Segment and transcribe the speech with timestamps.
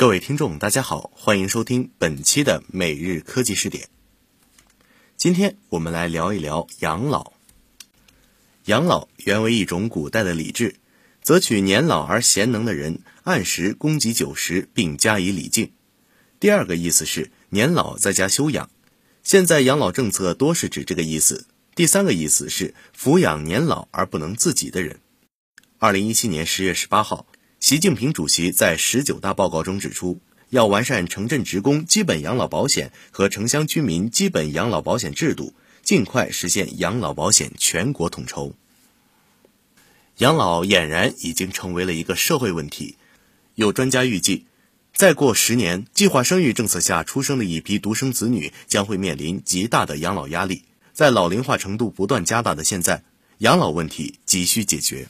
[0.00, 3.90] 各位听众，大家好，欢迎收听本期的每日科技视点。
[5.18, 7.34] 今天我们来聊一聊养老。
[8.64, 10.76] 养老原为一种古代的礼制，
[11.20, 15.70] 则取年老而贤能的人，按时供给酒食，并加以礼敬。
[16.40, 18.70] 第二个意思是年老在家休养，
[19.22, 21.46] 现在养老政策多是指这个意思。
[21.74, 25.00] 第三个意思是抚养年老而不能自己的人。
[25.78, 27.26] 二零一七年十月十八号。
[27.60, 35.52] 习近平主席在十九大报告中指出，要完善城镇职工基本养老保险和城乡居民基本养老保险制度，
[35.82, 38.54] 尽快实现养老保险全国统筹。
[40.16, 42.96] 养老俨然已经成为了一个社会问题。
[43.56, 44.46] 有专家预计，
[44.94, 50.64] 再过十年，计划生育政策下出生的一批独生子女将会面临极大的养老压力。
[50.94, 53.04] 在老龄化程度不断加大的现在，
[53.38, 55.08] 养老问题急需解决。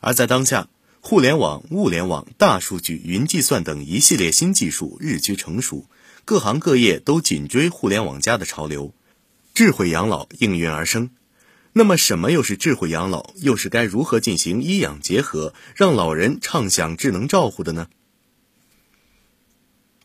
[0.00, 0.68] 而在当下，
[1.00, 5.86] 互联网、物联网、大数据、云计算等一系列新技术日趋成熟，
[6.24, 8.92] 各行各业都紧追互联网加的潮流，
[9.54, 11.10] 智慧养老应运而生。
[11.72, 13.30] 那么，什么又是智慧养老？
[13.36, 17.86] 又是该如何进行医养结合，让老人畅享智能照护的呢？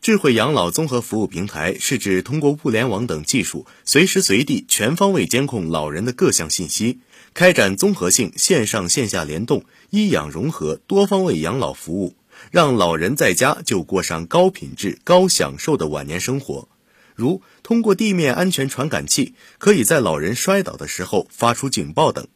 [0.04, 6.98] 智慧养老综合服务平台是指通过物联网等技术，随时随地、全方位监控老人的各项信息，
[7.32, 12.16] 开展综合性线上线下联动、医养融合、多方位养老服务，
[12.50, 16.68] 让老人在家就过上高品质、高享受的晚年生活。
[17.14, 22.28] 如通过地面安全传感器，可以在老人摔倒的时候发出警报等。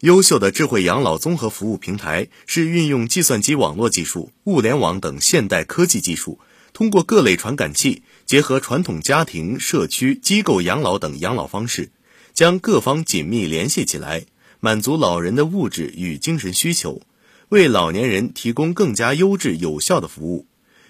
[0.00, 6.38] 优秀的智慧养老综合服务平台是运用计算机网络技术、物联网等现代科技技术。
[6.72, 11.90] 通过各类传感器，结合传统家庭、社区、机构养老等养老方式，
[12.32, 14.24] 将各方紧密联系起来，
[14.60, 17.02] 满足老人的物质与精神需求，
[17.48, 20.46] 为老年人提供更加优质有效的服务，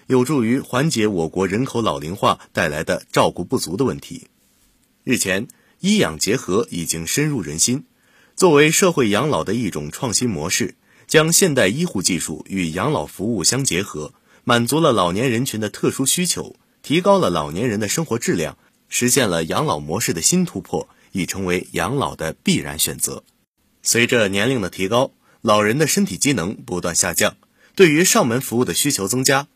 [0.07, 4.27] 有助于缓解我国人口老龄化带来的照顾不足的问题。
[5.03, 5.47] 日前，
[5.79, 7.85] 医养结合已经深入人心，
[8.35, 10.75] 作为社会养老的一种创新模式，
[11.07, 14.13] 将现代医护技术与养老服务相结合。
[14.43, 18.57] 满足了老年人群的特殊需求，提高了老年人的生活质量，
[18.89, 23.23] 实现了养老模式的新突破，已成为养老的必然选择。
[23.83, 27.37] 随着年龄的提高，老人的身体机能不断下降，
[27.75, 29.47] 对于上门服务的需求增加，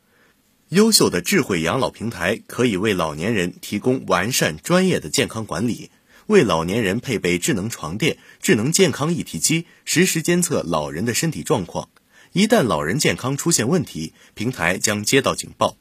[0.70, 5.90] 优秀的智慧养老平台可以为老年人提供完善专业的健康管理，
[6.28, 11.90] 为老年人配备智能床垫、智能健康一体机，实时监测老人的身体状况。
[12.36, 15.78] 一旦老人健康出现问题，平台将接到警报。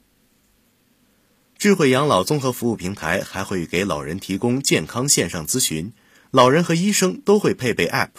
[1.59, 5.93] 智慧养老综合服务平台还会给老人提供健康线上咨询，
[6.31, 8.11] 老人和医生都会配备 App，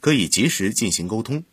[0.00, 1.44] 可以及时进行沟通。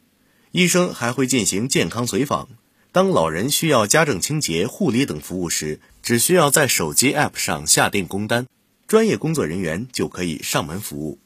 [0.52, 2.50] 医生还会进行健康随访。
[2.92, 8.46] 当老人需要家政、清洁、护理等服务时，只需要在手机 App 上下定工单，
[8.88, 11.18] 专业工作人员就可以上门服务。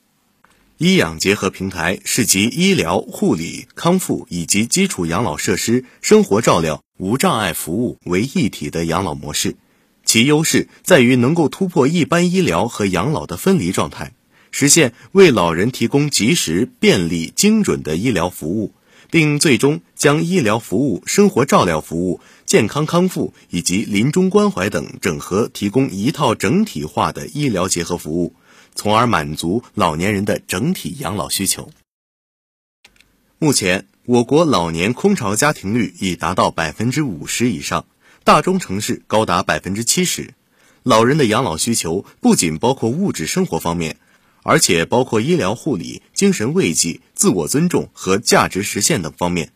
[0.79, 9.57] 医养结合平台是集医疗护理、康复以及基础养老设施、生活照料、无障碍服务为一体的养老模式。
[10.05, 14.13] 其优势在于能够突破一般医疗和养老的分离状态，
[14.51, 18.71] 实现为老人提供及时、便利、精准的医疗服务，
[19.11, 28.33] 并最终将医疗服务、生活照料服务、健康康复以及临终关怀等整合，提供一套整体化的医疗结合服务。
[28.79, 31.69] 从而满足老年人的整体养老需求。
[33.37, 37.85] 目前，我国老年空巢家庭率已达到百分之五十以上，
[38.23, 40.33] 大中城市高达百分之七十。
[40.83, 43.97] 老人的养老需求不仅包括物质生活方面，
[44.43, 49.51] 而且包括医疗护理、精神慰藉、自我尊重和价值实现等方面。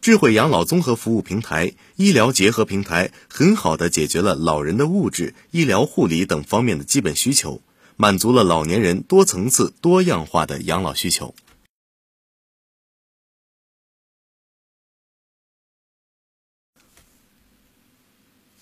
[0.00, 7.60] 智慧养老综合服务平台、医疗结合平台，很好的解决了老人的物质、医疗护理等方面的基本需求。
[8.00, 11.34] 满足了老年人多层次、多样化的养老需求。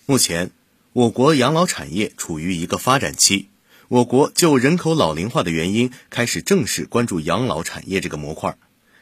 [0.06, 0.52] 目前，
[0.94, 3.50] 我国养老产业处于一个发展期。
[3.88, 8.56] 我国就人口老龄化的原因，开始正式关注养老产业这个模块。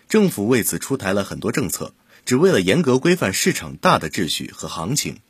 [0.09, 1.95] 政府为此出台了很多政策，
[2.27, 5.21] 只为了严格规范市场大的秩序和行情。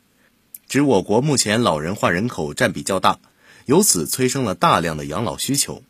[0.66, 3.20] 指我国目前老人化人口占比较大。
[3.66, 5.82] 由此催生了大量的养老需求。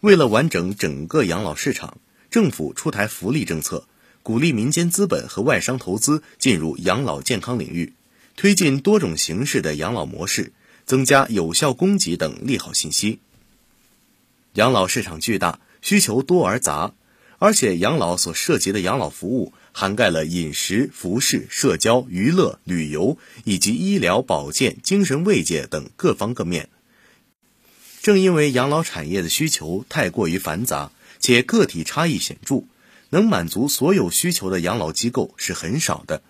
[0.00, 1.98] 为了完整整个养老市场，
[2.30, 3.86] 政府出台福利政策，
[4.22, 7.94] 鼓励民间资本和外商投资进入养老健康领域，
[8.36, 10.52] 推进多种形式的养老模式，
[10.84, 13.20] 增加有效供给等利好信息。
[14.52, 16.92] 养老市场巨大，需求多而杂，
[17.38, 26.68] 而且养老所涉及的养老服务涵盖了饮食、服饰、社交、娱乐、旅游以及医疗保健、精神慰藉等各方各面。
[28.06, 32.62] 正因为养老产业的需求太过于繁杂，且个体差异显著，
[33.10, 36.22] 能满足所有需求的养老机构是很少的，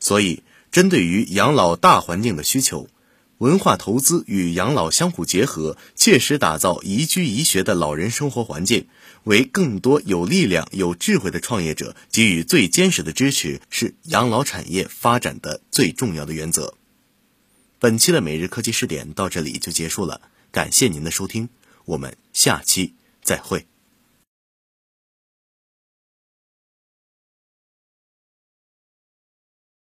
[0.00, 2.90] 所以针对于养老大环境的需求。
[3.38, 8.86] 文化投资与养老相互结合，切实打造宜居宜学的老人生活环境，
[9.24, 16.74] 为更多有力量、有智慧的创业者给予最坚实的支持，是养老产业发展的最重要的原则。
[17.78, 21.48] 本期的每日科技视点到这里就结束了，感谢您的收听，
[21.84, 23.66] 我们下期再会。